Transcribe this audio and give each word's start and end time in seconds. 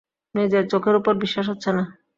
নিজের 0.35 0.63
চোখের 0.71 0.95
ওপর 0.99 1.13
বিশ্বাস 1.23 1.45
হচ্ছে 1.49 1.69
না। 1.73 1.83